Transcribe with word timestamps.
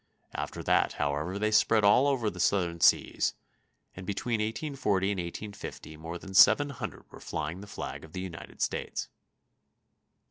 After 0.33 0.63
that, 0.63 0.93
however, 0.93 1.37
they 1.37 1.51
spread 1.51 1.83
all 1.85 2.07
over 2.07 2.31
the 2.31 2.39
Southern 2.39 2.79
seas, 2.81 3.35
and 3.95 4.03
between 4.03 4.41
1840 4.41 5.11
and 5.11 5.19
1850 5.19 5.95
more 5.97 6.17
than 6.17 6.33
seven 6.33 6.71
hundred 6.71 7.05
were 7.11 7.19
flying 7.19 7.61
the 7.61 7.67
flag 7.67 8.03
of 8.03 8.13
the 8.13 8.21
United 8.21 8.63
States. 8.63 9.09